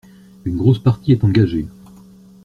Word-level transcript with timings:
Une 0.45 0.57
grosse 0.57 0.79
partie 0.79 1.11
est 1.11 1.23
engagée. 1.23 1.67